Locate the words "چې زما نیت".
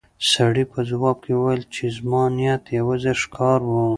1.75-2.63